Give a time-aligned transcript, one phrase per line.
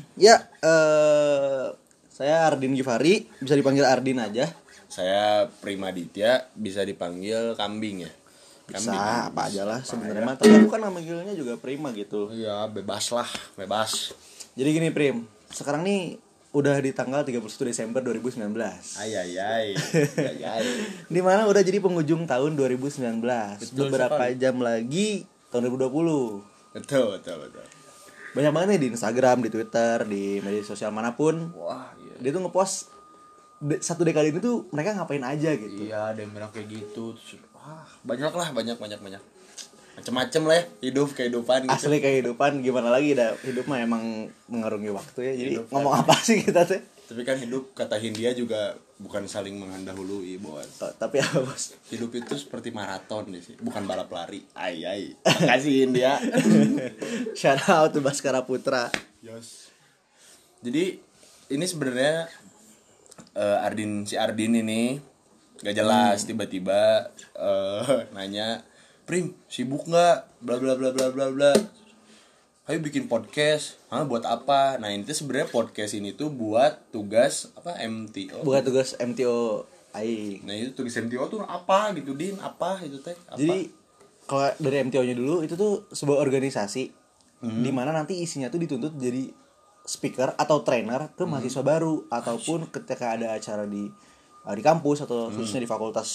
[0.26, 1.64] Ya, eh
[2.14, 4.46] saya Ardin Givari, bisa dipanggil Ardin aja.
[4.86, 8.12] Saya Primaditya, bisa dipanggil kambing ya.
[8.64, 9.00] Bisa Kambing.
[9.28, 10.38] apa aja lah sebenarnya.
[10.38, 12.30] Tapi aku kan manggilnya juga Prima gitu.
[12.30, 13.26] Iya, bebas lah,
[13.58, 14.14] bebas.
[14.54, 16.16] Jadi gini Prim, sekarang nih
[16.54, 18.38] udah di tanggal 31 Desember 2019.
[18.94, 19.66] Ay ay ay.
[20.30, 20.66] ay, ay.
[21.10, 23.18] Di mana udah jadi penghujung tahun 2019.
[23.58, 24.38] Betul Beberapa sekali.
[24.38, 26.78] jam lagi tahun 2020.
[26.78, 27.66] Betul, betul, betul.
[28.34, 31.54] Banyak banget nih di Instagram, di Twitter, di media sosial mana pun.
[31.54, 32.18] Wah, iya.
[32.18, 32.90] Dia tuh ngepost
[33.62, 35.86] de- satu dekade ini tuh mereka ngapain aja gitu.
[35.86, 37.14] Iya, ada yang bilang kayak gitu.
[37.14, 39.22] Terus, wah, banyak lah, banyak, banyak, banyak.
[39.94, 41.86] Macem-macem lah ya, hidup kehidupan gitu.
[41.86, 45.32] Asli kehidupan gimana lagi dah hidup mah emang mengarungi waktu ya.
[45.38, 46.82] Jadi Hidup ngomong apa sih kita tuh?
[46.82, 50.78] Tapi kan hidup kata Hindia juga bukan saling mendahului, bos.
[50.78, 51.74] T- Tapi apa bos?
[51.90, 54.46] Hidup itu seperti maraton deh sih, bukan balap lari.
[54.54, 55.02] Ay ay.
[55.26, 56.18] Makasih India.
[57.38, 58.88] Shout out to Baskara Putra.
[59.18, 59.70] Yes.
[60.64, 60.96] Jadi
[61.52, 62.30] ini sebenarnya
[63.34, 64.96] eh, Ardin si Ardin ini
[65.60, 68.62] gak jelas tiba-tiba eh, nanya
[69.04, 71.52] Prim sibuk nggak bla bla bla bla bla bla
[72.64, 74.80] Ayo bikin podcast, Hah, buat apa?
[74.80, 78.40] Nah ini tuh sebenarnya podcast ini tuh buat tugas apa MTO.
[78.40, 80.40] Bukan tugas MTO Aing.
[80.48, 82.40] Nah itu tugas MTO tuh apa gitu Din?
[82.40, 83.12] Apa itu teh?
[83.28, 83.36] Apa?
[83.36, 83.68] Jadi
[84.24, 87.04] kalau dari MTO-nya dulu itu tuh sebuah organisasi
[87.44, 87.60] Hmm.
[87.60, 89.28] di mana nanti isinya tuh dituntut jadi
[89.84, 91.36] speaker atau trainer ke Hmm.
[91.36, 93.84] mahasiswa baru ataupun ketika ada acara di
[94.40, 95.36] uh, di kampus atau Hmm.
[95.36, 96.08] khususnya di fakultas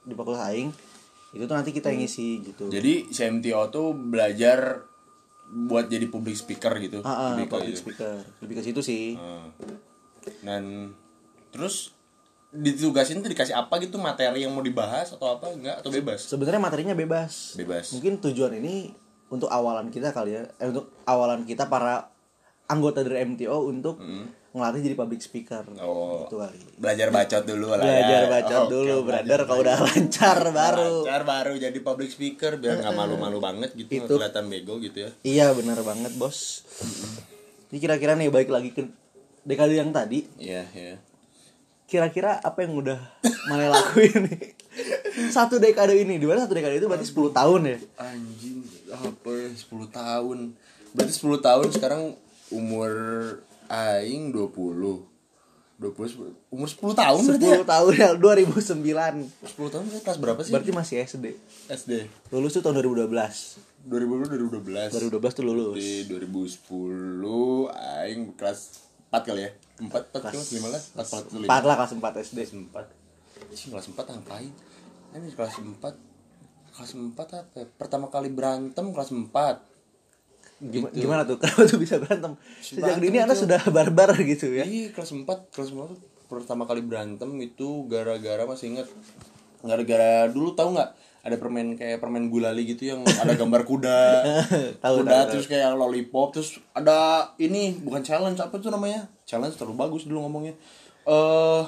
[0.00, 0.72] di fakultas aing
[1.36, 2.72] itu tuh nanti kita yang ngisi gitu.
[2.72, 4.88] Jadi si MTO tuh belajar
[5.52, 7.04] buat jadi public speaker gitu.
[7.04, 7.80] Ah, ah, Lebih ke public itu.
[7.84, 9.04] speaker lebih ke situ sih.
[9.20, 9.52] Hmm.
[10.40, 10.62] Dan
[11.52, 11.92] terus
[12.52, 16.24] ditugasin tuh dikasih apa gitu materi yang mau dibahas atau apa enggak atau bebas?
[16.24, 17.56] Sebenarnya materinya bebas.
[17.60, 17.92] Bebas.
[17.92, 18.96] Mungkin tujuan ini
[19.32, 22.12] untuk awalan kita kali ya, eh, untuk awalan kita para
[22.68, 24.00] anggota dari MTO untuk
[24.52, 25.64] ngelatih jadi public speaker.
[25.80, 26.28] Oh.
[26.28, 26.58] Gitu kali.
[26.76, 28.28] Belajar bacot dulu lah Belajar ya.
[28.28, 29.40] bacot Oke, dulu, belajar brother.
[29.48, 30.92] Kalau udah lancar baru.
[31.02, 34.20] Lancar baru jadi public speaker biar nggak malu-malu banget gitu Itu.
[34.20, 35.10] kelihatan bego gitu ya.
[35.24, 36.68] Iya benar banget bos.
[37.72, 38.84] Jadi kira-kira nih balik lagi ke
[39.48, 40.28] dekade yang tadi.
[40.36, 40.96] Iya, iya.
[41.88, 43.00] Kira-kira apa yang udah
[43.48, 44.52] mana lakuin nih?
[45.28, 47.76] Satu dekade ini, di mana satu dekade itu berarti 10 tahun ya?
[48.00, 50.38] Anjing, apa ya 10 tahun.
[50.92, 52.02] Berarti 10 tahun sekarang
[52.52, 52.92] umur
[53.72, 55.12] aing 20.
[55.82, 57.58] 20 umur 10 tahun berarti ya?
[57.66, 58.78] 10 tahun ya, 2009.
[58.78, 60.52] 10 tahun berarti kelas berapa sih?
[60.54, 61.26] Berarti masih SD.
[61.66, 61.92] SD.
[62.30, 63.10] Lulus tuh tahun 2012.
[63.90, 65.10] 2010 2012.
[65.10, 65.74] 2012 tuh lulus.
[65.74, 68.60] Di 2010 aing kelas
[69.10, 69.50] 4 kali ya.
[69.82, 70.82] 4 4 kelas 5 lah.
[70.94, 72.38] 4 4 4 lah kelas 4 SD.
[72.46, 72.52] Kelas
[73.50, 73.58] 4.
[73.58, 74.52] Sih kelas 4 ngapain?
[75.18, 75.82] Ini kelas 4
[76.72, 77.58] kelas 4 apa?
[77.58, 77.66] ya?
[77.74, 79.71] Pertama kali berantem kelas 4.
[80.62, 81.36] Gimana, gimana tuh?
[81.42, 82.32] Kenapa tuh bisa berantem?
[82.62, 84.62] Sejak dini anak sudah barbar gitu ya.
[84.62, 85.98] Iya kelas 4 kelas 4 tuh
[86.32, 88.88] pertama kali berantem itu gara-gara masih inget
[89.60, 90.90] gara-gara dulu tahu nggak
[91.22, 94.00] ada permen kayak permen gulali gitu yang ada gambar kuda
[94.80, 99.60] Tahu, kuda tahu, terus kayak lollipop terus ada ini bukan challenge apa tuh namanya challenge
[99.60, 100.56] terlalu bagus dulu ngomongnya
[101.04, 101.62] eh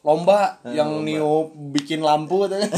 [0.00, 2.72] lomba yang niup bikin lampu katanya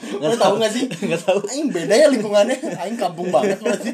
[0.00, 0.84] Lo tahu gak sih?
[1.08, 1.38] Nggak tahu.
[1.50, 2.56] Aing beda ya lingkungannya.
[2.80, 3.92] Aing kampung banget berarti.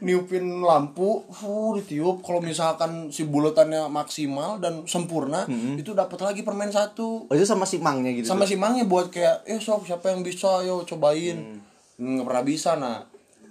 [0.00, 2.24] Niupin lampu, fuh ditiup.
[2.24, 5.44] Kalau misalkan si buletannya maksimal dan sempurna,
[5.76, 7.28] itu dapat lagi permen satu.
[7.28, 8.28] Oh itu sama si Mangnya gitu.
[8.28, 11.60] Sama si Mangnya buat kayak, eh sok siapa yang bisa, yo cobain.
[12.00, 12.70] Nggak pernah bisa.
[12.76, 13.04] Nah,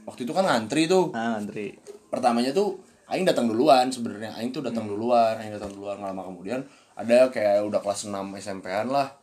[0.05, 1.13] waktu itu kan ngantri tuh.
[1.13, 1.77] Ah, Andri.
[2.09, 2.77] Pertamanya tuh
[3.09, 4.33] Aing datang duluan sebenarnya.
[4.33, 6.61] Aing tuh datang duluan, Aing datang duluan nggak lama kemudian
[6.93, 9.13] ada kayak udah kelas 6 SMP-an lah.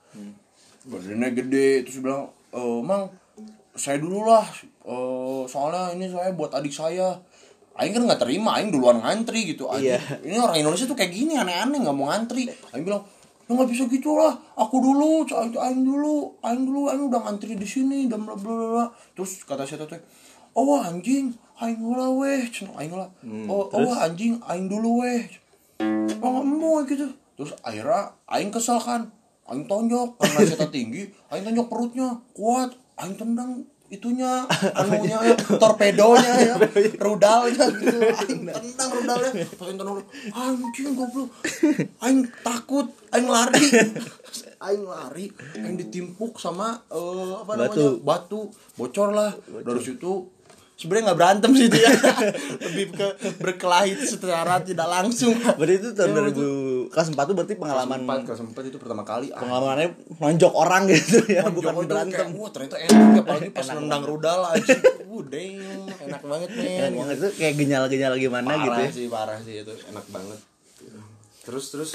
[0.86, 3.10] Badannya gede terus bilang, "Eh, Mang,
[3.74, 4.44] saya dulu lah.
[4.86, 7.18] Eh, soalnya ini saya buat adik saya."
[7.80, 9.64] Aing kan nggak terima, Aing duluan ngantri gitu.
[9.70, 9.98] Aing, Iya.
[10.20, 12.44] Ini orang Indonesia tuh kayak gini aneh-aneh nggak mau ngantri.
[12.74, 13.00] Aing bilang,
[13.48, 14.36] ya nggak bisa gitu lah.
[14.58, 18.52] Aku dulu, aing, aing dulu, aing dulu, aing udah ngantri di sini dan bla bla
[18.52, 18.68] bla.
[18.74, 19.96] bla." Terus kata saya teh,
[20.52, 23.08] oh anjing, aing lah weh, aing lah.
[23.48, 25.24] oh, oh anjing, aing dulu weh.
[26.20, 27.08] Oh nggak mau gitu.
[27.38, 29.08] Terus akhirnya aing kesel kan.
[29.50, 34.46] Aing tonjok karena saya tinggi, aing tonjok perutnya kuat, aing tendang itunya
[34.78, 36.54] anunya ya, torpedonya ya
[37.02, 37.98] rudalnya gitu.
[38.22, 39.98] Aing tendang rudalnya aing tendang
[40.30, 41.30] anjing goblok.
[41.98, 43.66] Aing takut aing lari.
[44.70, 45.26] Aing lari
[45.58, 47.66] aing ditimpuk sama eh, apa Batu.
[47.66, 48.06] namanya?
[48.06, 48.40] Batu
[48.78, 49.34] bocor lah.
[49.42, 50.30] Dari situ
[50.80, 51.92] sebenarnya nggak berantem sih itu ya.
[52.64, 53.06] Lebih ke
[53.36, 55.36] berkelahi secara tidak langsung.
[55.36, 59.28] Berarti itu tahun 2000 kelas 4 tuh berarti pengalaman empat kelas empat itu pertama kali.
[59.28, 62.26] Ah, pengalamannya nonjok orang gitu ya bukan Joko tuh berantem.
[62.32, 64.74] Kayak, wah ternyata enak apalagi pas nendang rudal aja
[65.04, 66.92] wuh enak banget Enak men.
[66.96, 67.16] banget.
[67.20, 68.88] Itu kayak genyal-genyal gimana parah gitu ya?
[68.88, 70.40] sih parah sih itu enak banget.
[71.44, 71.90] Terus terus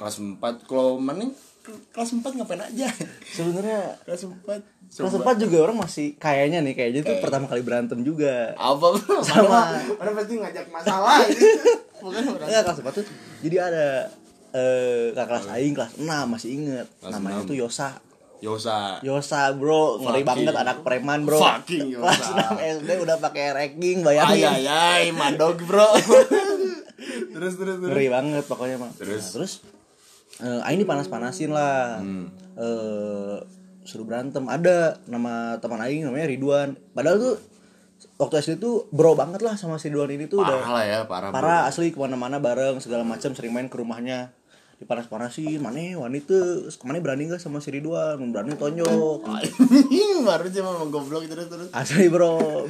[0.00, 1.28] kelas 4 kalau mana
[1.62, 2.88] kelas 4 ngapain aja?
[3.26, 4.42] Sebenarnya kelas 4
[4.90, 8.52] kelas 4 juga orang masih kayaknya nih kayaknya tuh pertama kali berantem juga.
[8.54, 8.96] Apa?
[9.28, 9.76] Sama.
[9.94, 11.20] mana pasti ngajak masalah.
[12.00, 12.22] Ini bukan
[12.64, 13.04] kelas 4 tuh
[13.40, 13.86] jadi ada
[14.50, 16.86] eh kakak kelas aing kelas 6 masih inget.
[16.98, 17.50] Kelas namanya 6.
[17.52, 17.88] tuh Yosa.
[18.40, 19.04] Yosa.
[19.04, 21.38] Yosa bro ngeri Fucking- banget anak preman bro.
[21.38, 22.08] Fucking Yosa.
[22.08, 25.86] kelas 6 SD udah pakai ranking ay bayangin ay ay madog bro.
[27.30, 27.88] Terus terus terus.
[27.88, 29.22] Ngeri banget pokoknya mah Terus?
[29.22, 29.52] Nah, terus
[30.40, 32.00] eh aing dipanas-panasin lah.
[32.00, 32.32] Hmm.
[32.56, 33.36] eh
[33.84, 34.44] suruh berantem.
[34.48, 36.76] Ada nama teman aing namanya Ridwan.
[36.92, 37.36] Padahal tuh
[38.16, 40.98] waktu SD tuh bro banget lah sama si Ridwan ini tuh udah parah lah ya
[41.04, 44.32] parah parah asli ke mana-mana bareng segala macam sering main ke rumahnya.
[44.80, 48.16] Dipanas-panasin mana wanita ke mana berani gak sama si Ridwan?
[48.32, 49.28] Berani tonjok.
[50.28, 52.64] Baru sih mau goblok terus terus asli bro.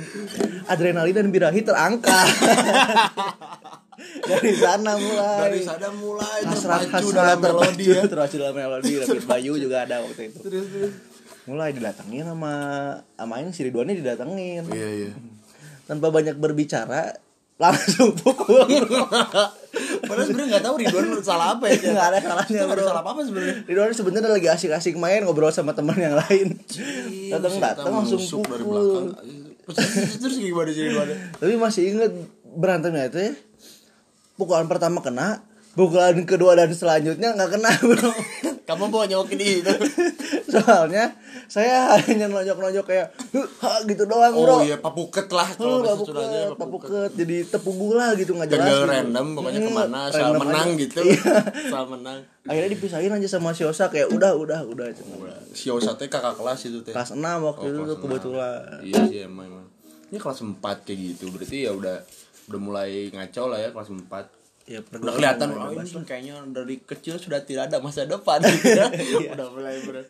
[0.66, 2.26] Adrenalin dan birahi terangkat
[4.24, 5.38] dari sana mulai.
[5.48, 8.02] Dari sana mulai hasrat terpacu hasrat dalam melodi ya.
[8.06, 10.38] Terpacu dalam melodi David Bayu juga ada waktu itu.
[10.44, 10.92] Terus terus.
[11.48, 12.52] Mulai didatengin sama
[13.16, 14.64] sama ini si Ridwan ini didatengin.
[14.70, 15.12] Iya iya.
[15.88, 17.16] Tanpa banyak berbicara
[17.60, 18.64] langsung pukul.
[20.08, 22.82] Padahal sebenarnya nggak tahu Ridwan salah apa ya nggak ada salahnya bro.
[22.82, 23.56] salah apa apa sebenarnya.
[23.68, 26.56] Ridwan sebenarnya lagi asik-asik main ngobrol sama teman yang lain.
[27.28, 29.06] Datang datang langsung Menusuk dari belakang.
[29.60, 31.08] Pukul terus, terus, terus gimana sih Ridwan?
[31.36, 32.12] Tapi masih inget
[32.50, 33.32] berantemnya itu ya
[34.40, 38.10] pukulan pertama kena pukulan kedua dan selanjutnya nggak kena bro
[38.68, 39.70] kamu bawa nyokin itu
[40.48, 41.14] soalnya
[41.46, 43.10] saya hanya nonjok-nonjok kayak
[43.60, 47.76] "Hah," gitu doang bro oh iya papuket lah kalau Oh, papuket, Sundanya papuket, jadi tepung
[47.76, 48.66] gula gitu nggak jelas.
[48.68, 48.86] Gitu.
[48.88, 50.80] random pokoknya Hmm, ke mana soal random menang aja.
[50.80, 51.34] gitu Iya.
[51.66, 54.86] soal menang Akhirnya dipisahin aja sama si Osa kayak udah udah udah.
[55.50, 58.00] si Osa teh kakak kelas itu teh Kelas 6 waktu Oh, itu tuh enam.
[58.00, 58.62] kebetulan.
[58.80, 59.66] iya sih emang emang
[60.08, 61.96] ini kelas 4 kayak gitu berarti ya udah
[62.50, 67.18] udah mulai ngaco lah ya kelas 4 Ya udah kelihatan oh, ini kayaknya dari kecil
[67.18, 68.38] sudah tidak ada masa depan.
[68.46, 68.86] Gitu ya.
[69.34, 70.06] Udah mulai ber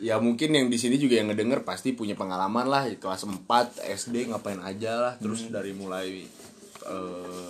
[0.00, 3.44] ya mungkin yang di sini juga yang ngedenger pasti punya pengalaman lah kelas 4
[3.80, 5.14] SD ngapain aja lah.
[5.16, 5.52] Terus Hmm.
[5.56, 6.28] dari mulai
[6.84, 7.48] eh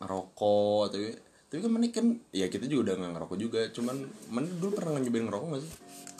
[0.00, 1.06] ngerokok tapi
[1.50, 3.60] tapi kan mana kan ya kita juga udah nggak ngerokok juga.
[3.70, 4.02] Cuman
[4.34, 5.72] mana dulu pernah nyobain ngerokok gak sih?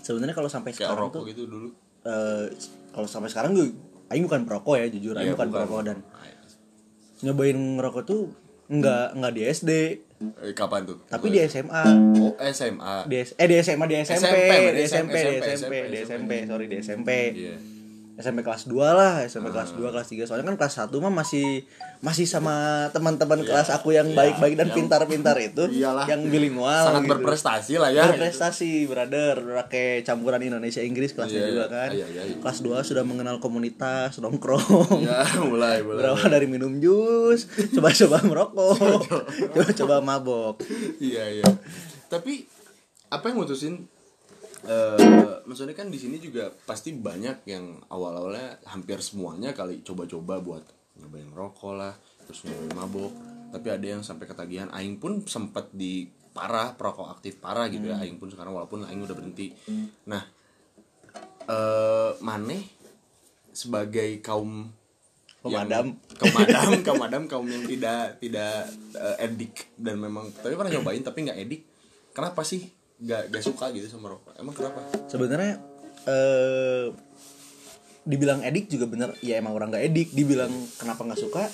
[0.07, 1.69] Sebenarnya kalau sampai kayak sekarang rokok tuh gitu dulu.
[2.07, 2.47] eh,
[2.95, 3.75] kalau sampai sekarang gue
[4.11, 5.15] Aing bukan perokok ya jujur.
[5.15, 5.99] Aing Iya, bukan, perokok dan
[7.23, 8.23] nyobain ngerokok tuh
[8.71, 9.71] nggak nggak di SD
[10.21, 11.85] Eh, kapan tuh tapi di SMA
[12.21, 14.37] oh SMA di eh di SMA di SMP, SMP,
[14.77, 17.11] di SMP, SMP, di SMP, SMP, di SMP, sorry di SMP.
[17.33, 17.80] iya SMP
[18.21, 20.25] kelas 2 lah, SMP kelas 2, kelas 3.
[20.25, 21.65] Soalnya kan kelas 1 mah masih
[21.99, 22.55] masih sama
[22.89, 26.05] teman-teman kelas aku yang iya, baik-baik dan yang- pintar-pintar itu Iyalah.
[26.07, 27.13] yang bilingual sangat gitu.
[27.13, 29.37] berprestasi lah ya Berprestasi, brother.
[29.61, 31.89] Pakai campuran Indonesia Inggris kelasnya Iya, juga kan.
[31.91, 32.37] Iya, iya, iya.
[32.39, 35.01] Kelas 2 sudah mengenal komunitas, nongkrong.
[35.01, 39.05] ya mulai mulai Berawal dari minum jus, coba-coba merokok,
[39.51, 40.55] coba-coba mabok.
[40.99, 41.47] iya iya
[42.07, 42.43] tapi
[43.07, 43.87] apa yang mutusin
[44.67, 50.41] eh maksudnya kan di sini juga pasti banyak yang awal awalnya hampir semuanya kali coba-coba
[50.41, 50.65] buat
[51.01, 51.95] nyobain rokok lah
[52.29, 53.13] terus nyobain mabok.
[53.51, 54.71] Tapi ada yang sampai ketagihan.
[54.71, 57.99] Aing pun sempat di parah perokok aktif parah gitu ya.
[57.99, 59.51] Aing pun sekarang walaupun aing udah berhenti.
[60.07, 60.23] Nah
[61.51, 62.63] eh maneh
[63.51, 64.71] sebagai kaum
[65.43, 65.97] Pemadam.
[65.97, 67.01] yang- kaum
[67.33, 71.63] kaum yang tidak tidak eh, edik dan memang tapi pernah nyobain tapi nggak edik
[72.13, 72.69] kenapa sih
[73.01, 74.37] nggak nggak suka gitu sama rokok.
[74.37, 74.81] Emang kenapa?
[75.09, 75.61] Sebenarnya
[76.09, 76.87] eh
[78.05, 79.17] dibilang edik juga bener.
[79.25, 80.09] Ya emang orang nggak edik.
[80.13, 81.45] Dibilang kenapa nggak suka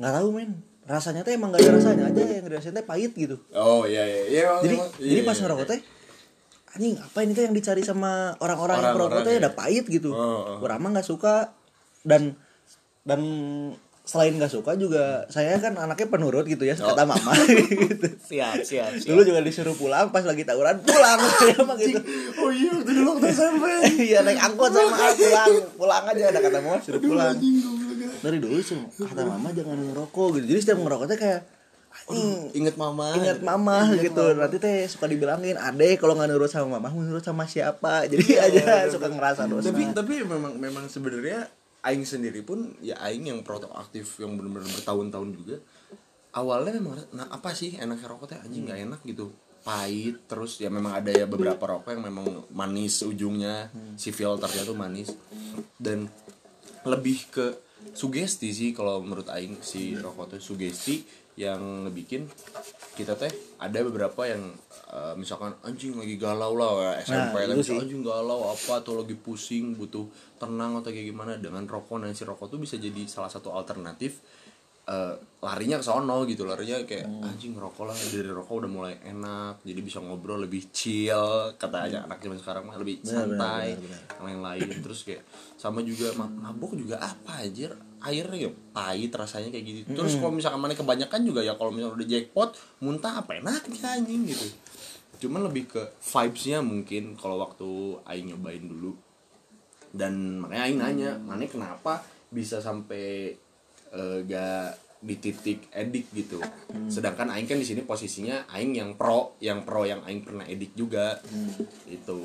[0.00, 0.50] nggak tahu men.
[0.88, 2.22] Rasanya tuh emang nggak ada rasanya aja.
[2.40, 3.36] Yang dirasain teh pahit gitu.
[3.52, 5.72] Oh iya iya iya jadi jadi iya, pas iya, ngerokok iya.
[5.76, 5.80] teh
[6.70, 9.32] anjing apa ini tuh yang dicari sama orang-orang yang perokok teh?
[9.36, 9.40] Iya.
[9.44, 10.10] ada pahit gitu.
[10.14, 10.56] Oh, oh.
[10.64, 11.52] orang mah nggak suka.
[12.00, 12.32] Dan
[13.04, 13.20] dan
[14.10, 16.90] selain nggak suka juga saya kan anaknya penurut gitu ya Oh.
[16.90, 17.30] kata mama.
[17.86, 18.06] Gitu.
[18.26, 19.06] Siap siap siap.
[19.06, 21.18] Dulu juga disuruh pulang pas lagi tawuran pulang.
[21.38, 22.00] Saya mah gitu.
[22.42, 23.64] Oh iya dulu waktu SMP
[24.10, 25.48] iya naik angkot sama ah, pulang
[25.78, 27.38] pulang aja ada kata mama suruh pulang.
[27.38, 28.18] goblok.
[28.26, 30.44] dari dulu sih kata mama jangan ngerokok gitu.
[30.50, 31.40] Jadi setiap ngerokok teh kayak
[32.10, 33.14] anjing inget mama.
[33.14, 34.24] ingat mama gitu.
[34.34, 38.10] nanti teh suka dibilangin ade kalau nggak nurut sama mama nurut sama siapa?
[38.10, 39.70] Jadi aja suka ngerasa dosa.
[39.70, 41.46] Tapi tapi memang memang sebenarnya
[41.80, 45.56] aing sendiri pun ya aing yang proaktif yang benar-benar bertahun-tahun juga.
[46.30, 47.74] Awalnya memang nah apa sih?
[47.74, 48.38] Enaknya rokok teh?
[48.38, 49.32] Anjing nggak enak gitu.
[49.60, 53.72] Pahit terus ya memang ada ya beberapa rokok yang memang manis ujungnya.
[53.96, 55.10] Si filternya tuh manis.
[55.74, 56.06] Dan
[56.86, 57.46] lebih ke
[57.96, 60.40] sugesti sih kalau menurut aing si rokok tuh.
[60.40, 61.02] Sugesti
[61.34, 62.26] yang ngebikin
[62.92, 64.50] kita teh ada beberapa yang
[64.88, 69.72] eh, misalkan anjing lagi galau lah SMP Nah, misalkan anjing galau apa atau lagi pusing
[69.72, 70.04] butuh
[70.36, 74.20] tenang atau kayak gimana dengan rokok dan si rokok tuh bisa jadi salah satu alternatif
[74.82, 77.22] eh, larinya ke sono gitu larinya kayak Hmm.
[77.24, 82.18] anjing rokok lah dari rokok udah mulai enak jadi bisa ngobrol lebih chill katanya anak
[82.18, 83.06] zaman sekarang mah lebih Hmm.
[83.06, 84.00] Benar, santai benar, benar.
[84.10, 85.22] yang lain-lain terus kayak
[85.54, 89.78] sama juga ma- mabok juga apa aja airnya ya pahit rasanya kayak gitu.
[89.92, 94.24] Terus kalau misalkan mana kebanyakan juga ya kalau misalnya udah jackpot muntah apa enaknya anjing
[94.24, 94.46] gitu.
[95.20, 98.96] Cuman lebih ke vibesnya mungkin kalau waktu Aing nyobain dulu.
[99.92, 102.00] Dan makanya Aing nanya mana kenapa
[102.32, 103.36] bisa sampai
[103.92, 106.40] eh, gak di titik edik gitu?
[106.88, 110.72] Sedangkan Aing kan di sini posisinya Aing yang pro yang pro yang Aing pernah edik
[110.72, 111.20] juga.
[111.84, 112.24] Itu.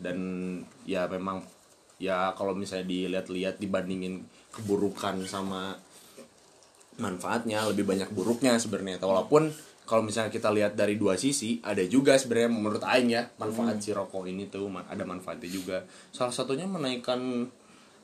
[0.00, 0.18] Dan
[0.88, 1.44] ya memang
[2.00, 5.76] ya kalau misalnya dilihat-lihat dibandingin keburukan sama
[6.96, 9.00] manfaatnya lebih banyak buruknya sebenarnya.
[9.00, 9.52] Walaupun
[9.84, 13.90] kalau misalnya kita lihat dari dua sisi ada juga sebenarnya menurut Aing ya manfaat si
[13.90, 15.78] rokok ini tuh ada manfaatnya juga.
[16.10, 17.48] Salah satunya menaikkan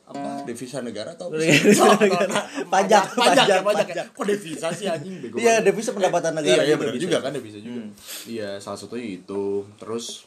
[0.07, 1.35] apa devisa negara atau
[2.73, 3.87] Pajak, pajak ya pajak, pajak.
[3.91, 5.19] ya kok devisa sih anjing?
[5.19, 6.63] Bego Iya, devisa pendapatan negara.
[6.63, 7.91] iya iya benar juga kan devisa juga.
[8.27, 9.67] Iya salah satunya itu.
[9.83, 10.27] Terus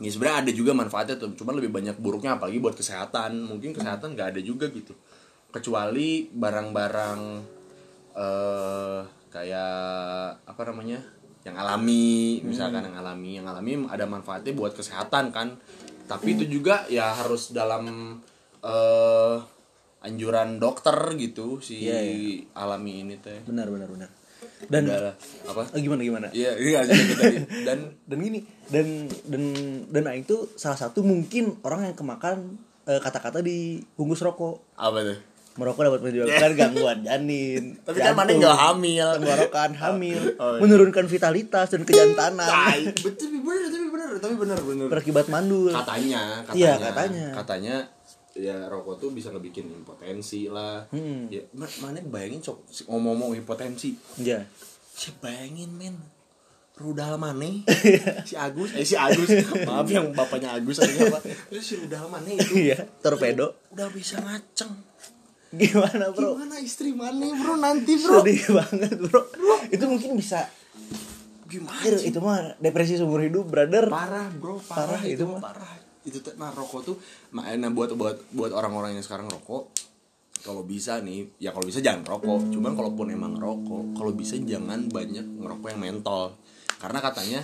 [0.00, 3.36] ya sebenarnya ada juga manfaatnya tuh cuma lebih banyak buruknya apalagi buat kesehatan.
[3.44, 4.96] Mungkin kesehatan nggak ada juga gitu.
[5.52, 7.20] Kecuali barang-barang
[8.16, 10.98] eh kayak apa namanya
[11.44, 13.38] yang alami misalkan yang alami.
[13.38, 15.60] Yang alami ada manfaatnya buat kesehatan kan.
[16.08, 18.16] Tapi itu juga ya harus dalam
[18.64, 19.36] eh
[20.00, 22.00] anjuran dokter gitu si Iya,
[22.56, 23.44] alami ini teh.
[23.44, 24.19] Benar benar benar
[24.66, 25.14] dan Udah,
[25.46, 25.62] apa?
[25.72, 26.26] Eh, gimana gimana?
[26.30, 27.02] Iya iya tadi.
[27.66, 28.86] dan dan gini dan
[29.26, 29.42] dan
[29.88, 32.54] dan Aing tuh salah satu mungkin orang yang kemakan
[32.84, 34.76] eh, kata-kata di bungkus rokok.
[34.76, 35.18] Apa tuh?
[35.50, 39.08] Merokok dapat menyebabkan gangguan janin Tapi kan mana nggak hamil.
[39.18, 40.60] tenggorokan hamil Oh, iya.
[40.62, 42.46] menurunkan vitalitas dan kejantanan.
[42.94, 44.86] Betul tapi bener tapi bener tapi bener bener.
[44.86, 45.74] Berakibat mandul.
[45.74, 46.54] Katanya katanya.
[46.54, 47.26] Iya, katanya.
[47.34, 47.76] katanya
[48.32, 50.86] ya rokok tuh bisa ngebikin impotensi lah.
[50.88, 51.26] Hmm.
[51.26, 53.94] ya ma- mana bayangin cok si- ngomong-ngomong impotensi?
[54.16, 54.46] Ya
[54.90, 55.96] si bayangin men.
[56.74, 57.44] Rudal mana
[58.28, 59.28] si Agus eh si Agus.
[59.68, 63.52] Maaf yang bapaknya Agus aja apa Terus si rudal mana itu iya torpedo.
[63.68, 64.72] udah bisa ngaceng.
[65.50, 66.38] Gimana bro?
[66.38, 67.58] Gimana istri mana bro?
[67.58, 68.24] Nanti bro.
[68.24, 69.20] Sedih banget bro.
[69.68, 70.48] Itu mungkin bisa
[71.44, 72.08] gimana sih?
[72.08, 73.84] itu mah depresi seumur hidup brother.
[73.84, 74.56] Parah bro.
[74.56, 75.42] Parah, Parah, itu, itu mah.
[75.42, 75.74] parah
[76.10, 76.96] itu nah rokok tuh
[77.32, 79.70] ma- nah buat buat buat orang-orang yang sekarang rokok
[80.40, 82.48] kalau bisa nih ya kalau bisa jangan rokok.
[82.48, 86.32] Cuman kalaupun emang rokok kalau bisa jangan banyak ngerokok yang mentol
[86.80, 87.40] karena katanya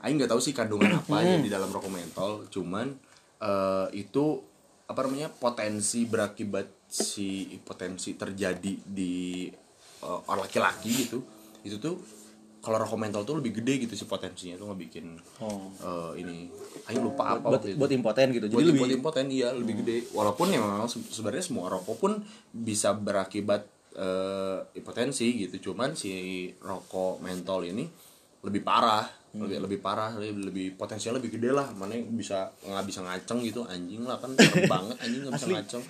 [0.00, 2.90] Aing nggak tahu sih kandungan apa yang di dalam rokok mentol cuman
[3.38, 4.42] eh, itu
[4.90, 9.46] apa namanya potensi berakibat si potensi terjadi di
[10.02, 11.22] eh, orang laki-laki gitu
[11.62, 12.00] itu tuh
[12.60, 15.72] kalau rokok mentol tuh lebih gede gitu sih potensinya tuh ngebikin Oh.
[15.78, 16.48] eh, ini
[16.84, 17.74] Aing lupa apa buat itu.
[17.74, 21.00] buat impoten gitu Buat, jadi lebih buat impoten iya lebih gede walaupun ya memang se-
[21.06, 22.12] sebenarnya semua rokok pun
[22.50, 26.12] bisa berakibat eh, impotensi gitu cuman si
[26.56, 27.88] rokok mentol ini
[28.40, 33.00] lebih parah lebih lebih parah lebih, lebih potensial lebih gede lah mana bisa nggak bisa
[33.00, 34.34] ngaceng gitu anjing lah kan
[34.72, 35.54] banget anjing nggak bisa Asli.
[35.54, 35.84] ngaceng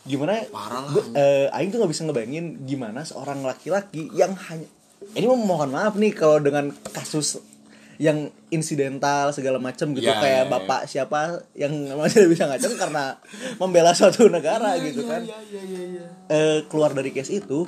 [0.00, 0.90] gimana Parah lah.
[0.90, 4.64] gua, eh, Aing tuh nggak bisa ngebayangin gimana seorang laki-laki yang hanya
[5.10, 7.38] ini mau mohon maaf nih kalau dengan kasus
[7.96, 10.50] yang insidental segala macam gitu Ya, kayak ya, ya.
[10.50, 11.20] bapak siapa
[11.52, 11.72] yang
[12.06, 13.18] tidak bisa ngaceng karena
[13.56, 17.66] membela suatu negara gitu kan iya iya iya iya Eh, keluar dari case itu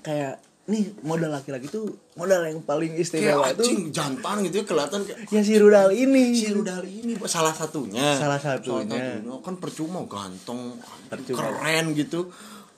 [0.00, 4.64] kayak nih modal laki-laki tuh modal yang paling kayak istimewa itu anjing jantan gitu ya
[4.64, 9.18] kelihatan kayak ya si Rudal ini si Rudal ini salah satunya Salah satunya.
[9.40, 11.50] kan percuma ganteng Percuma.
[11.50, 12.30] keren gitu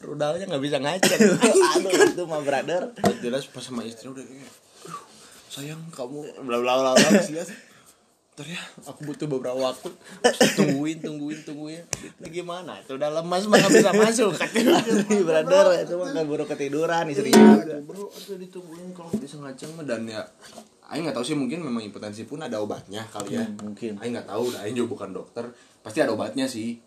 [0.05, 1.21] rudalnya nggak bisa ngaceng.
[1.81, 2.93] Aduh itu mah brother.
[3.25, 4.45] Jelas pas sama istri udah kayak
[4.85, 5.01] "Aduh,
[5.49, 7.45] sayang kamu bla bla bla bla dia,
[8.35, 9.95] Ntar ya, aku butuh beberapa waktu.
[10.59, 11.87] Tungguin, tungguin, tungguin.
[12.19, 12.83] Lagi mana?
[12.83, 17.79] Itu udah lemas mah bisa masuk Asli, brother itu mah kan baru ketiduran istrinya Iya,
[17.87, 19.87] bro, aduh ditungguin kalau bisa ngaceng mah.
[19.87, 20.27] Dan ya
[20.91, 23.47] Aing nggak tahu sih mungkin memang impotensi pun ada obatnya kali ya.
[23.47, 24.03] Hmm, mungkin.
[24.03, 25.55] Aing nggak tahu, Aing juga bukan dokter.
[25.87, 26.83] Pasti ada obatnya sih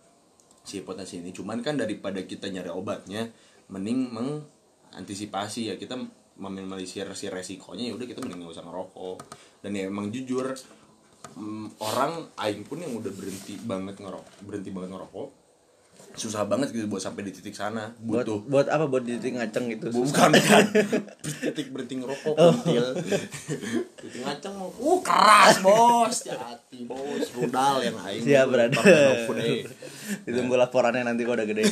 [0.67, 1.31] si impotensi ini.
[1.31, 3.31] Cuman kan daripada kita nyari obatnya,
[3.71, 5.95] mending mengantisipasi ya kita
[6.37, 9.17] meminimalisir si resikonya ya udah kita mending nggak usah ngerokok.
[9.63, 10.51] Dan ya emang jujur
[11.39, 15.27] mm, orang Aing pun yang udah berhenti banget ngerokok, berhenti banget ngerokok,
[16.17, 17.93] susah banget gitu buat sampai di titik sana.
[18.01, 20.63] Buat butuh buat apa buat di titik ngaceng gitu bukan bukan.
[21.45, 22.85] Titik berhenti ngerokok pentil
[24.01, 26.17] titik ngaceng uh keras bos.
[26.25, 27.25] Hati bos.
[27.37, 29.61] Rudal yang aing siap berada deh.
[30.25, 31.63] ditunggu laporannya nanti kok udah gede.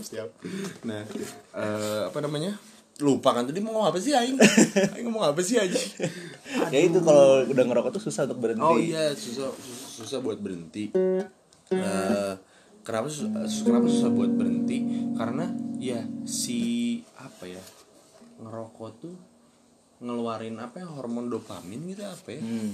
[0.00, 0.28] Siap
[0.88, 1.04] nah
[1.52, 2.56] eh, apa namanya?
[2.98, 4.40] Lupa kan tadi mau ngomong apa sih aing?
[4.96, 5.78] Aing ngomong apa sih aja
[6.72, 8.64] ya itu kalau udah ngerokok tuh susah untuk berhenti.
[8.64, 10.92] Oh iya susah susah, susah buat berhenti.
[11.68, 12.32] Eh,
[12.88, 13.28] kenapa susah,
[13.68, 15.12] kenapa susah buat berhenti?
[15.12, 16.60] Karena ya si
[17.20, 17.60] apa ya
[18.40, 19.14] ngerokok tuh
[20.00, 22.40] ngeluarin apa ya hormon dopamin gitu apa ya?
[22.40, 22.72] Hmm.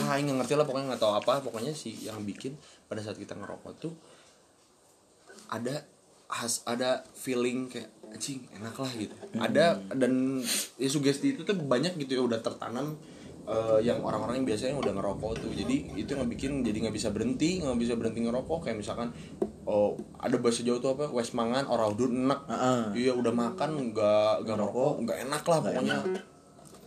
[0.00, 2.56] ah nggak ngerti lah pokoknya nggak tahu apa pokoknya si yang bikin
[2.88, 3.92] pada saat kita ngerokok tuh
[5.52, 5.84] ada
[6.32, 9.14] has ada feeling kayak anjing enak lah gitu.
[9.38, 10.42] Ada dan
[10.80, 12.96] ya, sugesti itu tuh banyak gitu ya udah tertanam
[13.44, 15.50] eh, yang orang-orang yang biasanya udah ngerokok tuh.
[15.52, 18.58] Jadi itu yang bikin jadi nggak bisa berhenti nggak bisa berhenti ngerokok.
[18.68, 19.08] Kayak misalkan
[19.68, 21.06] oh ada bahasa Jawa tuh apa?
[21.12, 22.40] Wes mangan orang udah enak.
[22.48, 22.80] Heeh.
[23.06, 24.92] iya udah makan nggak nggak ngerokok.
[25.04, 25.98] nggak enak lah pokoknya.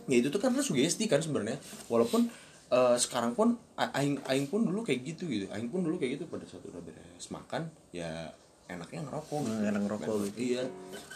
[0.08, 1.58] ya itu tuh karena sugesti kan sebenarnya.
[1.86, 2.26] Walaupun
[2.74, 5.46] eh, sekarang pun aing aing pun dulu kayak gitu gitu.
[5.54, 6.24] Aing pun dulu kayak gitu.
[6.26, 8.34] Pada saat udah beres makan ya
[8.68, 9.38] enaknya ngerokok.
[9.46, 9.62] Gitu.
[9.64, 10.36] Enak ngerokok gitu.
[10.36, 10.62] iya.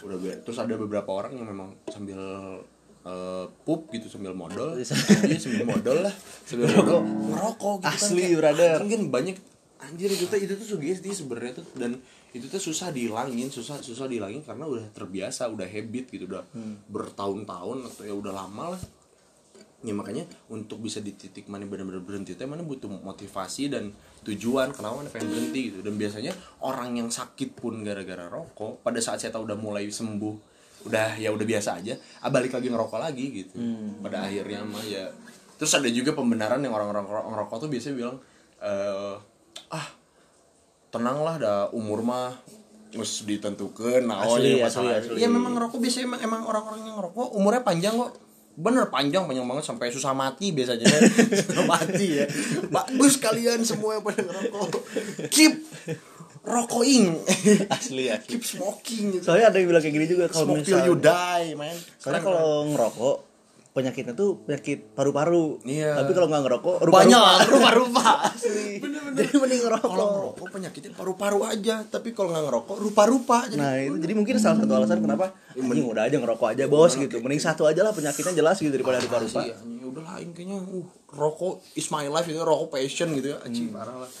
[0.01, 2.19] Udah terus ada beberapa orang yang memang sambil
[3.03, 4.87] eh, pup gitu sambil modal iya
[5.35, 6.15] sambil modal lah.
[6.47, 8.77] Sambil modal ngerokok gitu Asli, Kayak, brother.
[8.83, 9.37] mungkin banyak
[9.83, 11.67] anjir itu tuh itu tuh sugesti sebenarnya tuh.
[11.75, 11.99] Dan
[12.33, 16.41] itu tuh susah dihilangin susah susah dihilangin karena udah terbiasa udah habit gitu udah
[16.87, 18.81] bertahun-tahun atau ya udah lama lah.
[19.83, 23.91] Ya makanya untuk bisa di titik mana benar-benar berhenti itu mana butuh motivasi dan
[24.23, 25.83] tujuan kenapa mana pengen berhenti gitu.
[25.83, 26.31] Dan biasanya
[26.63, 30.52] orang yang sakit pun gara-gara rokok pada saat saya tahu udah mulai sembuh
[30.83, 31.93] udah ya udah biasa aja.
[32.19, 33.55] Ah, balik lagi ngerokok lagi gitu.
[34.03, 35.07] Pada akhirnya mah ya
[35.63, 38.17] terus ada juga pembenaran yang orang-orang ngerokok tuh biasanya bilang
[38.59, 39.15] eh
[39.71, 39.87] ah
[40.91, 42.35] tenanglah dah umur mah
[42.93, 45.17] harus ditentukan nah oh Asli, ya asli, asli.
[45.17, 48.11] ya memang ngerokok biasanya emang, emang orang-orang yang ngerokok umurnya panjang kok.
[48.53, 50.85] Bener panjang panjang banget sampai susah mati biasanya.
[51.41, 52.29] Susah mati ya.
[52.69, 54.69] Bagus kalian semua yang pada ngerokok.
[55.33, 55.53] Keep
[56.43, 57.23] rocking
[57.71, 58.35] asli asli.
[58.35, 59.23] Keep smoking gitu.
[59.23, 61.75] soalnya ada yang bilang kayak gini juga kalau smoke till you misalnya die man.
[61.99, 63.17] Soalnya kalau ngerokok
[63.73, 65.57] penyakitnya tuh penyakit paru-paru.
[65.65, 65.97] Iya.
[65.97, 68.29] tapi kalau nggak ngerokok banyak rupa-rupa.
[68.29, 68.77] Asli.
[68.77, 69.17] Bener-bener.
[69.17, 69.89] jadi mending ngerokok.
[69.89, 71.75] Kalau ngerokok penyakitnya paru-paru aja.
[71.87, 73.37] Tapi kalau nggak ngerokok rupa-rupa.
[73.49, 76.93] Jadi Nah itu jadi mungkin salah satu alasan kenapa anjing udah aja ngerokok aja bos
[76.93, 77.17] gitu.
[77.23, 79.41] Mending satu aja lah penyakitnya jelas gitu daripada rupa-rupa.
[79.41, 79.79] Asli, anjing.
[79.81, 83.37] ya udah lah kayaknya uh, rokok is my life itu rokok passion gitu ya.
[83.41, 84.11] Anjing parah lah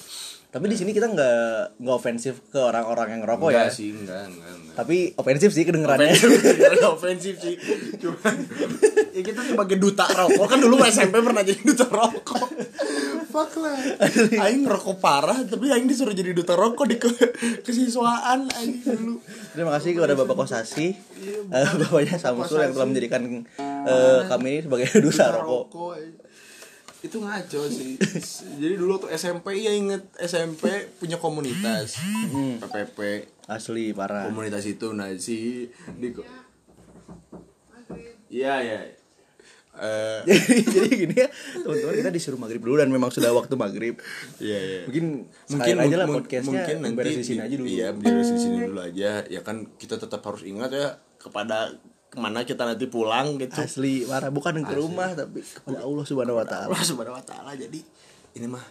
[0.53, 3.65] Tapi di sini kita nggak nggak ofensif ke orang-orang yang ngerokok ya.
[3.65, 4.75] enggak sih enggak enggak, enggak.
[4.77, 6.13] Tapi ofensif sih kedengerannya.
[6.13, 7.55] Ofensif, ofensif sih.
[7.97, 8.35] Cuman
[9.17, 12.45] ya kita sebagai duta rokok kan dulu SMP pernah jadi duta rokok.
[13.33, 13.81] Fuck lah.
[14.45, 17.09] Aing ngerokok parah tapi aing disuruh jadi duta rokok di ke
[17.65, 19.25] kesiswaan aing dulu.
[19.57, 20.93] Terima kasih kepada Bapak Kosasi,
[21.49, 23.41] eh, bapaknya Samsul yang telah menjadikan
[23.89, 25.97] eh, kami ini sebagai duta rokok.
[25.97, 26.22] aing.
[27.03, 27.99] Itu ngaco sih.
[28.63, 31.99] Jadi dulu tuh SMP ya inget SMP punya komunitas.
[32.63, 34.31] PPP Asli parah.
[34.31, 35.67] komunitas itu nah si
[35.99, 36.15] di
[38.31, 38.79] Iya ya.
[39.73, 41.27] Eh jadi jadi gini ya
[41.59, 43.99] teman-teman kita disuruh maghrib dulu dan memang sudah waktu maghrib.
[44.39, 44.81] iya iya.
[44.87, 47.67] Mungkin mungkin aja lah podcastnya mungkin nanti di sini aja dulu.
[47.67, 49.11] Iya, di sini dulu aja.
[49.27, 51.75] Ya kan kita tetap harus ingat ya kepada
[52.13, 53.57] ke mana kita nanti pulang gitu.
[53.57, 54.29] Asli parah.
[54.29, 56.69] Bukan ke rumah tapi kepada Allah Subhanahu wa taala.
[56.69, 57.57] Allah subhanahu wa taala.
[57.57, 57.81] Jadi
[58.33, 58.61] ini mah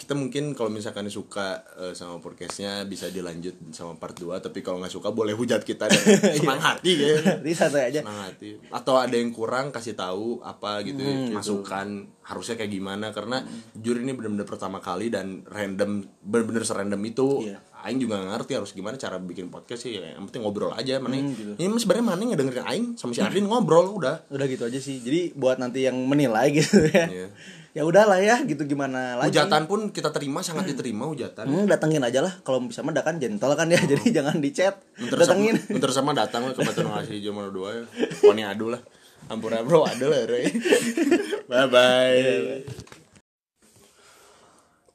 [0.00, 4.80] kita mungkin kalau misalkan suka eh, sama podcastnya bisa dilanjut sama part 2 tapi kalau
[4.80, 6.00] nggak suka boleh hujat kita dan
[6.40, 8.00] senang hati ya Jadi santai aja.
[8.00, 13.12] senang hati atau ada yang kurang kasih tahu apa gitu Hmm, masukan harusnya kayak gimana.
[13.12, 13.44] Karena
[13.76, 17.44] jujur ini benar-benar pertama kali dan random benar-benar serandom itu.
[17.44, 17.60] Iya.
[17.80, 21.16] Aing juga nggak ngerti harus gimana cara bikin podcast sih yang penting ngobrol aja mana
[21.16, 21.52] Hmm, gitu.
[21.56, 24.98] ini sebenarnya mana ngedengerin Aing sama si Ardin ngobrol udah Udah gitu aja sih.
[24.98, 27.06] Jadi buat nanti yang menilai gitu ya.
[27.06, 27.28] Iya.
[27.70, 29.30] Ya udahlah ya gitu gimana lagi.
[29.30, 33.16] hujatan pun kita terima sangat diterima hujatan Hmm, datengin aja lah kalau bisa mah kan
[33.16, 33.78] gentle kan ya.
[33.78, 34.82] Jadi jangan di chat.
[34.98, 35.56] Bentar sama, Datengin.
[35.70, 36.82] bentar sama datang ke Batu
[37.22, 37.82] Jomar dua ya.
[38.18, 38.82] Poni adu lah.
[39.30, 40.50] Ampura bro, adu lah Rey.
[41.50, 42.98] Bye bye.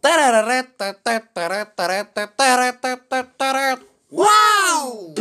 [0.05, 0.93] Teret, teret,
[1.33, 3.79] teret, teret, teret, teret.
[4.13, 5.17] Wow.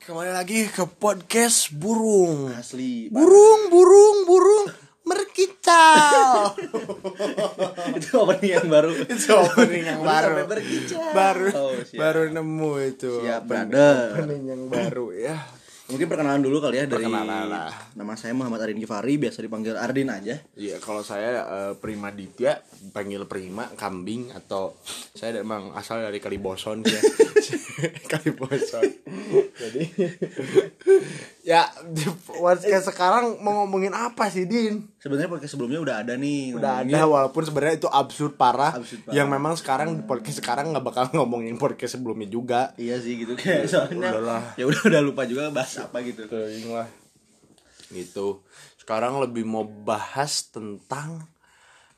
[0.00, 2.48] Kembali lagi ke podcast burung.
[2.48, 3.12] Asli.
[3.12, 4.72] Burung, burung, burung
[5.04, 6.48] merkicau.
[8.00, 8.96] itu opening yang baru.
[9.04, 10.48] itu opening yang baru.
[10.48, 11.12] Berkicau.
[11.12, 13.20] Baru, Oh, baru nemu itu.
[13.20, 14.16] Siap, brother.
[14.16, 15.36] Opening yang baru ya.
[15.86, 17.70] Mungkin perkenalan dulu kali ya dari Perkenalan lah.
[17.94, 20.34] nama saya Muhammad Arin Gifari, biasa dipanggil Ardin aja.
[20.58, 22.58] Iya, kalau saya eh, Prima Ditya,
[22.90, 24.74] panggil Prima, kambing atau
[25.14, 27.00] saya emang asal dari Kaliboson ya.
[28.10, 28.82] Kaliboson.
[29.54, 29.82] Jadi
[31.46, 31.70] ya
[32.26, 34.82] podcast sekarang mau ngomongin apa sih, Din?
[34.98, 36.58] Sebenarnya podcast sebelumnya udah ada nih.
[36.58, 39.14] Udah ngomongin- ada walaupun sebenarnya itu absurd parah, Absurd parah.
[39.14, 42.74] yang memang sekarang di podcast sekarang nggak bakal ngomongin podcast sebelumnya juga.
[42.74, 44.10] Iya sih gitu kayak soalnya.
[44.10, 44.42] Udahlah.
[44.58, 46.26] Ya udah udah lupa juga bahas apa gitu.
[46.26, 46.90] Kering lah
[47.86, 48.42] gitu
[48.82, 51.22] sekarang lebih mau bahas tentang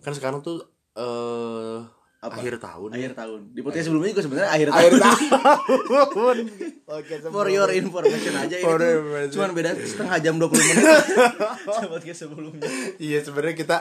[0.00, 0.60] kan sekarang tuh
[0.92, 1.80] eh
[2.18, 2.34] Apa?
[2.34, 3.40] akhir tahun Akhir tahun.
[3.54, 5.22] Di podcast sebelumnya juga sebenarnya akhir akhir tahun.
[5.30, 6.36] tahun
[6.98, 9.30] oke For your information aja ini For your information.
[9.30, 10.82] cuman beda setengah jam 20 menit
[11.68, 12.66] sama podcast sebelumnya.
[12.98, 13.76] iya sebenarnya kita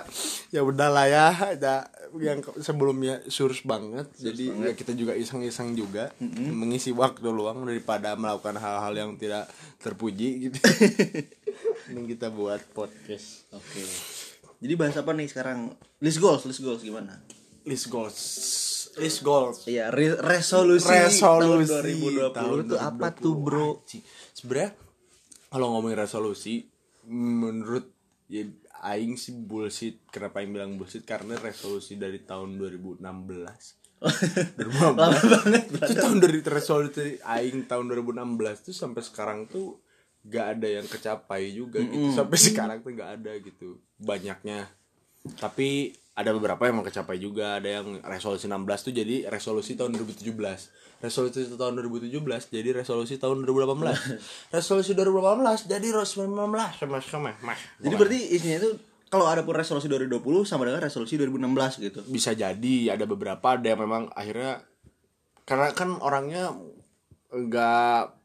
[0.50, 6.14] ya udah lah ya ada yang sebelumnya surus banget jadi ya kita juga iseng-iseng juga
[6.22, 10.60] mengisi waktu luang daripada melakukan hal-hal yang tidak terpuji gitu
[11.88, 13.82] Mending kita buat podcast Oke.
[14.58, 15.72] Jadi bahas apa nih sekarang?
[15.98, 17.18] List goals, list goals gimana?
[17.68, 18.20] List goals
[18.98, 21.70] list goals Iya, re- resolusi, resolusi
[22.34, 23.86] tahun 2020 itu apa tuh, Bro?
[24.34, 24.74] Sebenarnya
[25.48, 26.66] kalau ngomongin resolusi
[27.08, 27.94] menurut
[28.28, 28.44] ya
[28.84, 30.02] aing sih bullshit.
[30.10, 31.06] Kenapa aing bilang bullshit?
[31.06, 33.02] Karena resolusi dari tahun 2016
[34.62, 39.82] Lama banget, itu tahun dari resolusi aing tahun 2016 tuh sampai sekarang tuh
[40.22, 42.14] gak ada yang kecapai juga gitu.
[42.14, 44.70] Sampai sekarang tuh gak ada gitu banyaknya.
[45.42, 49.94] Tapi ada beberapa yang mau kecapai juga ada yang resolusi 16 tuh jadi resolusi tahun
[50.02, 50.34] 2017
[50.98, 52.10] resolusi tahun 2017
[52.50, 54.18] jadi resolusi tahun 2018
[54.58, 58.70] resolusi 2018 jadi resolusi 2019 sama sama mah Jadi berarti isinya itu
[59.14, 62.00] kalau ada pun resolusi 2020 sama dengan resolusi 2016 gitu.
[62.10, 64.66] bisa jadi ada beberapa ada yang memang akhirnya
[65.46, 66.52] karena kan orangnya
[67.30, 68.17] enggak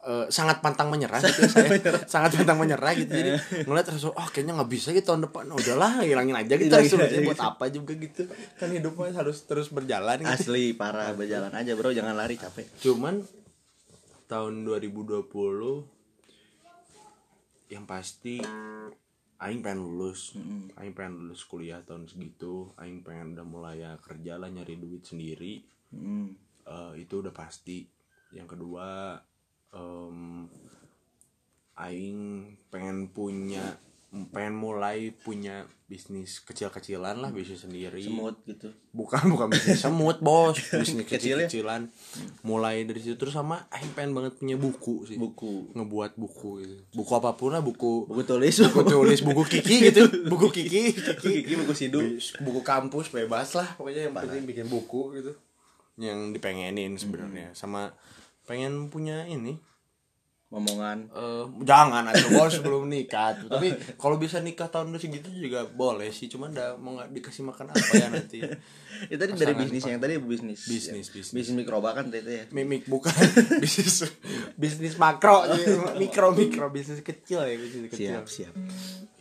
[0.00, 1.68] eh, sangat pantang menyerah gitu ya saya.
[2.08, 3.12] sangat pantang menyerah gitu.
[3.12, 3.30] Jadi
[3.68, 5.44] ngeliat terus oh kayaknya nggak bisa gitu tahun depan.
[5.52, 7.50] Udahlah hilangin aja gitu resolusinya aja buat gitu.
[7.52, 8.22] apa juga gitu.
[8.56, 10.32] Kan hidupnya harus terus berjalan gitu.
[10.32, 11.12] Asli parah.
[11.12, 11.92] Berjalan aja, Bro.
[11.92, 12.66] Jangan lari capek.
[12.80, 13.20] cuman
[14.30, 15.26] tahun 2020
[17.70, 18.38] yang pasti
[19.40, 20.36] aing pengen lulus.
[20.76, 22.72] Aing pengen lulus kuliah tahun segitu.
[22.76, 25.60] Aing pengen udah mulai ya kerja lah nyari duit sendiri.
[25.90, 26.34] Hmm.
[26.66, 27.86] Eh, itu udah pasti.
[28.30, 29.18] Yang kedua
[29.74, 30.48] em,
[31.78, 32.20] aing
[32.68, 33.78] pengen punya
[34.10, 38.02] pengen mulai punya bisnis kecil-kecilan lah bisnis sendiri.
[38.02, 38.74] Semut gitu.
[38.90, 40.58] bukan bukan bisnis semut bos.
[40.58, 41.14] Bisnis ya?
[41.14, 41.86] kecil-kecilan.
[42.42, 43.14] Mulai dari situ.
[43.14, 45.14] Terus sama aing pengen banget punya buku sih.
[45.14, 45.70] Buku.
[45.78, 46.74] ngebuat buku gitu.
[46.90, 50.02] Buku apa pun lah buku Buku tulis, buku tulis buku kiki gitu.
[50.26, 51.46] Buku kiki kiki.
[51.46, 52.02] Kiki buku sidu.
[52.42, 55.38] buku kampus bebas lah pokoknya yang penting bikin buku gitu.
[56.02, 57.54] Yang dipengenin sebenarnya.
[57.54, 57.94] Sama
[58.50, 59.54] pengen punya ini
[60.50, 61.06] Omongan.
[61.08, 63.46] eh jangan atau bos belum nikah tuh.
[63.48, 63.70] tapi
[64.02, 67.92] kalau bisa nikah tahun segitu juga boleh sih cuman dah mau nggak dikasih makan apa
[67.94, 68.42] ya nanti
[69.06, 70.60] Ya tadi dari bisnis yang tadi bisnis.
[70.60, 71.14] Bisnis, Ya.
[71.14, 71.32] bisnis.
[71.32, 72.44] Bisnis mikroba kan itu ya.
[72.50, 73.14] mimik bukan
[73.62, 74.10] bisnis
[74.54, 75.70] bisnis makro sih.
[75.96, 78.54] mikro mikro bisnis kecil ya bisnis kecil Siap, siap.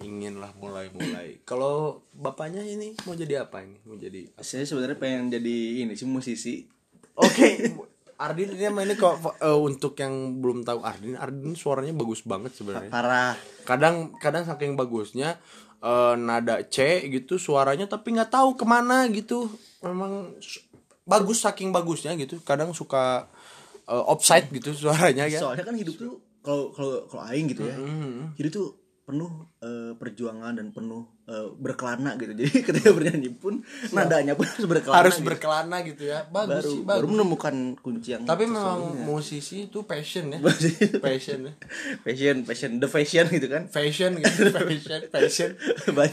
[0.01, 4.97] ingin lah mulai mulai kalau bapaknya ini mau jadi apa ini mau jadi Saya sebenarnya
[4.97, 6.65] pengen jadi ini sih musisi.
[7.13, 7.69] Oke,
[8.19, 12.91] Ardin ini ini kok eh, untuk yang belum tahu Ardin, Ardin suaranya bagus banget sebenarnya.
[12.91, 13.33] Parah.
[13.63, 15.39] Kadang kadang saking bagusnya
[15.79, 19.47] eh, nada C gitu suaranya tapi nggak tahu ke mana gitu.
[19.79, 20.35] Memang
[21.07, 22.43] bagus saking bagusnya gitu.
[22.43, 23.31] Kadang suka
[23.87, 25.39] eh, offside gitu suaranya ya.
[25.39, 27.79] Soalnya kan hidup tuh kalau kalau kalau aing gitu ya.
[28.35, 28.67] Hidup tuh
[29.09, 32.29] penuh eh, perjuangan dan penuh eh, berkelana gitu.
[32.45, 34.97] Jadi ketika bernyanyi pun nadanya pun harus berkelana.
[35.01, 35.25] Harus gitu.
[35.25, 36.29] berkelana gitu ya.
[36.29, 37.13] Bagus baru sih, baru bagus.
[37.17, 40.37] menemukan kunci yang Tapi memang musisi itu passion ya.
[41.05, 41.53] Passion ya.
[42.05, 43.65] fashion fashion the fashion gitu kan.
[43.65, 45.49] Fashion gitu, fashion, fashion.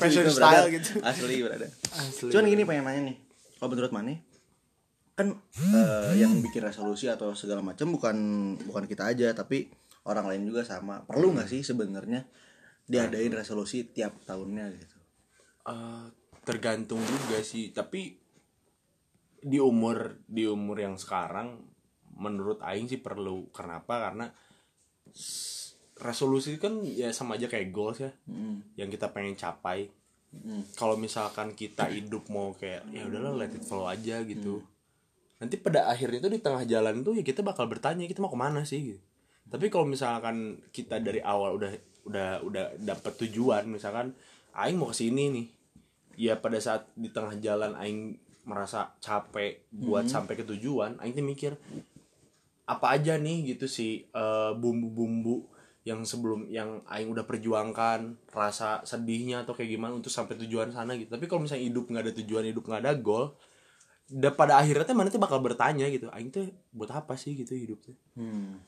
[0.00, 0.72] Fashion style berada.
[0.72, 0.90] gitu.
[1.04, 1.68] Asli berada.
[2.00, 2.32] Asli.
[2.32, 3.16] Cuman gini pengen nanya nih.
[3.60, 4.24] Kalau menurut Mane
[5.16, 8.16] kan eh, yang bikin resolusi atau segala macam bukan
[8.68, 9.68] bukan kita aja tapi
[10.08, 11.04] orang lain juga sama.
[11.04, 12.24] Perlu nggak sih sebenarnya
[12.86, 14.96] diadain resolusi tiap tahunnya gitu.
[15.66, 16.06] Eh,
[16.46, 18.14] tergantung juga sih tapi
[19.42, 21.58] di umur di umur yang sekarang
[22.16, 23.50] menurut Aing sih perlu.
[23.50, 24.10] Kenapa?
[24.10, 24.30] Karena
[25.96, 28.12] resolusi kan ya sama aja kayak goals ya
[28.78, 29.90] yang kita pengen capai.
[30.76, 34.60] Kalau misalkan kita hidup mau kayak ya udahlah let it flow aja gitu.
[35.36, 38.38] Nanti pada akhirnya tuh di tengah jalan tuh ya kita bakal bertanya kita mau ke
[38.38, 38.94] mana sih?
[38.94, 39.02] Gitu.
[39.46, 41.70] tapi kalau misalkan kita dari awal udah
[42.06, 43.66] udah udah dapet tujuan.
[43.66, 44.14] Misalkan
[44.54, 45.46] aing mau ke sini nih.
[46.16, 48.16] Ya pada saat di tengah jalan aing
[48.46, 51.52] merasa capek buat sampai ke tujuan aing tuh mikir
[52.64, 53.52] apa aja nih?
[53.52, 55.52] Gitu sih eh, bumbu-bumbu
[55.86, 60.98] yang sebelum yang aing udah perjuangkan rasa sedihnya atau kayak gimana untuk sampai tujuan sana
[60.98, 61.14] gitu.
[61.14, 63.38] Tapi kalau misalnya hidup nggak ada tujuan hidup nggak ada goal
[64.10, 67.38] da, pada akhirnya tuh mana tuh bakal bertanya gitu aing tuh buat apa sih?
[67.38, 68.58] Gitu hidup tuh Hmm.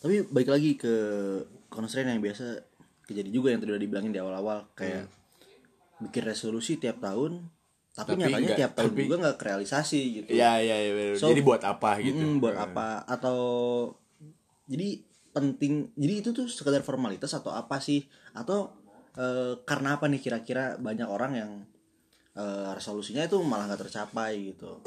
[0.00, 0.94] Tapi balik lagi ke
[1.72, 2.60] constraint yang biasa
[3.04, 5.06] kejadian juga yang tadi udah dibilangin di awal-awal kayak
[5.98, 7.46] bikin resolusi tiap tahun
[7.90, 10.28] tapi, Tapi nyatanya nggak- tiap tahun tapi- juga nggak kerealisasi gitu.
[10.30, 11.14] Iya iya bener.
[11.14, 12.18] So- jadi buat apa gitu.
[12.18, 13.06] Mm, buat apa?
[13.06, 13.38] Atau
[14.66, 14.98] jadi
[15.30, 18.02] penting jadi itu tuh sekedar formalitas atau apa sih?
[18.32, 18.74] Atau
[19.14, 21.50] eh, karena apa nih kira-kira banyak orang yang
[22.34, 24.82] eh, resolusinya itu malah nggak tercapai gitu?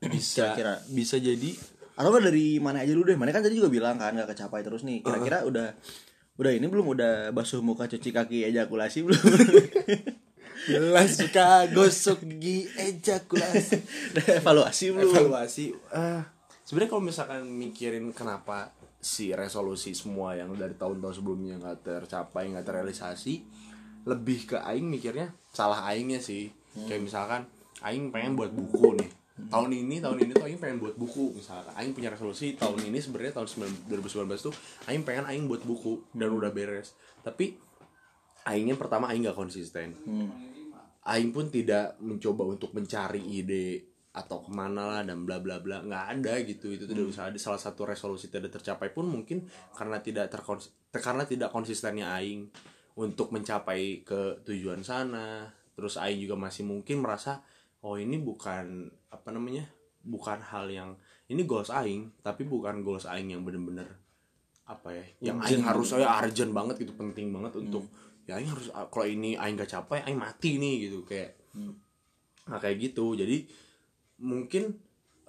[0.00, 0.74] Bisa Kira-kira.
[0.88, 1.50] bisa jadi.
[1.92, 3.18] Atau dari mana aja dulu deh?
[3.18, 5.02] Mana kan tadi juga bilang kan nggak kecapai terus nih.
[5.02, 5.74] Kira-kira udah
[6.40, 9.20] udah ini belum udah basuh muka cuci kaki ejakulasi belum?
[10.72, 13.76] Jelas suka gosok gigi ejakulasi.
[14.40, 15.12] Evaluasi belum?
[15.12, 15.76] Evaluasi.
[15.92, 16.24] Ah
[16.64, 18.72] sebenarnya kalau misalkan mikirin kenapa
[19.04, 23.34] si resolusi semua yang dari tahun-tahun sebelumnya nggak tercapai nggak terrealisasi
[24.08, 26.48] lebih ke aing mikirnya salah aingnya sih.
[26.88, 27.44] Kayak misalkan
[27.84, 29.19] aing pengen buat buku nih
[29.50, 31.74] tahun ini tahun ini tuh aing pengen buat buku misalkan.
[31.74, 33.48] Aing punya resolusi tahun ini sebenarnya tahun
[33.90, 34.54] 9 2019 tuh
[34.86, 36.94] aing pengen aing buat buku dan udah beres.
[37.20, 37.58] Tapi
[38.46, 39.98] aingnya pertama aing nggak konsisten.
[41.04, 45.82] Aing pun tidak mencoba untuk mencari ide atau ke mana lah dan bla bla bla.
[45.82, 46.70] Nggak ada gitu.
[46.70, 47.36] Itu tidak bisa ada.
[47.36, 52.50] Salah satu resolusi tidak tercapai pun mungkin karena tidak terkons karena tidak konsistennya Aing
[52.98, 55.50] untuk mencapai ke tujuan sana.
[55.74, 57.40] Terus Aing juga masih mungkin merasa
[57.82, 59.64] oh ini bukan apa namanya
[60.00, 60.96] bukan hal yang
[61.28, 63.88] ini goals Aing tapi bukan goals Aing yang bener-bener
[64.68, 67.88] apa ya yang Aing harus saya urgent banget gitu penting banget untuk
[68.24, 71.40] ya Aing harus kalau ini Aing gak capai Aing mati nih gitu kayak
[72.50, 73.14] nah kayak gitu.
[73.14, 73.46] Jadi
[74.20, 74.74] mungkin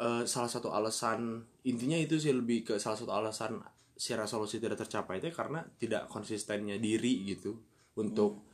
[0.02, 3.62] eh, salah satu alasan intinya itu sih lebih ke salah satu alasan
[3.94, 7.54] si resolusi tidak tercapai itu karena tidak konsistennya diri gitu
[8.02, 8.50] untuk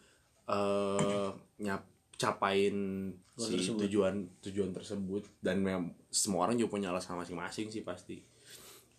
[0.47, 1.29] eh
[1.63, 2.75] nyap capain
[3.33, 8.25] si tujuan tujuan tersebut dan memang semua orang juga punya alasan masing-masing sih pasti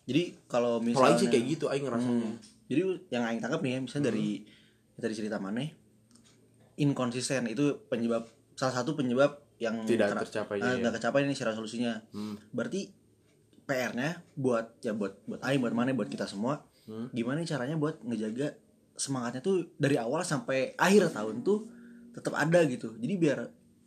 [0.02, 2.38] jadi kalau misalnya sih kayak gitu Aing ngerasanya Hmm.
[2.68, 4.48] Jadi yang aing tangkap nih ya, misalnya dari Hmm.
[4.94, 5.64] dari cerita mana
[6.76, 10.80] inkonsisten itu penyebab salah satu penyebab yang Tidak kera- tercapainya, eh, ya.
[10.80, 11.92] nggak kecapai nih si resolusinya.
[12.12, 12.38] Hmm.
[12.50, 12.92] Berarti
[13.64, 16.62] PR-nya buat ya buat buat aing buat mana buat kita semua.
[16.84, 17.10] Hmm.
[17.10, 18.54] Gimana caranya buat ngejaga
[18.94, 21.68] semangatnya tuh dari awal sampai akhir tahun tuh
[22.12, 22.94] tetap ada gitu.
[22.96, 23.38] Jadi biar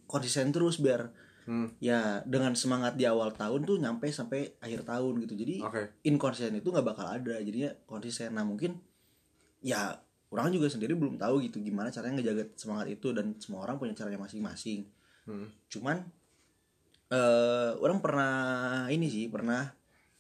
[0.05, 1.10] konsisten terus biar
[1.41, 1.73] Hmm.
[1.81, 5.34] ya dengan semangat di awal tahun tuh nyampe sampai akhir tahun gitu.
[5.34, 5.97] Jadi Oke.
[6.05, 8.77] inkonsisten itu nggak bakal ada jadinya konsisten nah mungkin
[9.65, 9.97] ya
[10.29, 13.97] orang juga sendiri belum tahu gitu gimana caranya ngejaga semangat itu dan semua orang punya
[13.97, 14.86] caranya masing-masing
[15.25, 15.49] Hmm.
[15.65, 16.05] cuman
[17.10, 18.34] eh orang pernah
[18.88, 19.65] ini sih pernah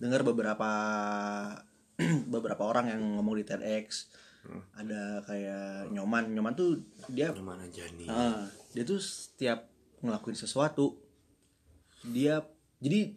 [0.01, 0.69] dengar beberapa
[2.33, 4.09] beberapa orang yang ngomong di TEDx
[4.73, 8.09] ada kayak nyoman nyoman tuh dia Gimana Jani?
[8.09, 9.69] Ah, dia tuh setiap
[10.01, 10.97] ngelakuin sesuatu
[12.01, 12.41] dia
[12.81, 13.13] jadi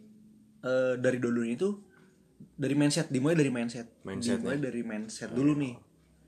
[0.61, 1.81] eh, dari dulu itu
[2.55, 5.73] dari mindset dimulai dari mindset Mindset, dimulai dari mindset dulu nih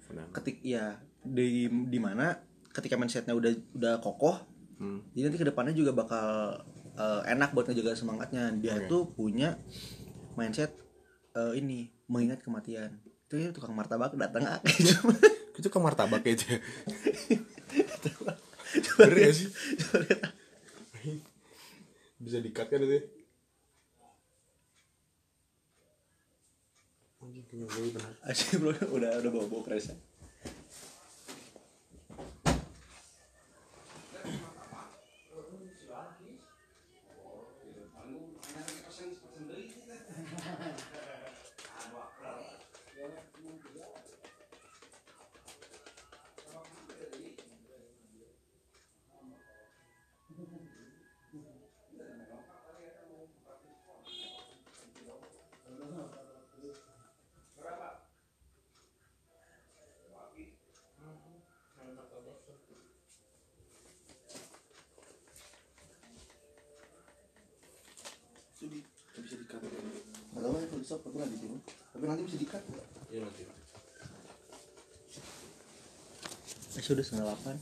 [0.09, 0.27] Benar.
[0.33, 2.33] ketik ya di di mana
[2.71, 4.37] ketika mindsetnya udah udah kokoh
[4.77, 5.01] Hmm.
[5.17, 6.53] jadi nanti ke depannya juga bakal
[6.93, 9.57] eh, enak buat ngejaga semangatnya dia tuh punya
[10.37, 10.69] mindset
[11.33, 14.63] eh, ini mengingat kematian itu ya tukang martabak datang ah.
[15.59, 16.59] Itu ke martabak itu ya.
[18.95, 19.51] Bener gak sih?
[22.23, 23.03] Bisa dikat kan itu ya?
[27.19, 28.11] Anjing gue benar.
[28.63, 29.99] Bro udah udah bawa bawa keresnya
[71.01, 72.61] tapi nanti bisa dikat
[73.11, 73.43] iya nanti.
[76.77, 77.55] Sudah setengah delapan.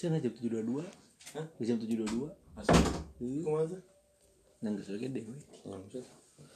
[0.00, 0.84] Sih nggak jam tujuh dua dua.
[1.36, 1.44] Hah?
[1.60, 2.28] Jam tujuh dua dua.
[2.56, 2.72] Masa?
[3.20, 3.84] Ke mana tuh?
[4.64, 5.40] Nggak gede weh.
[5.68, 6.08] Nggak, maksudnya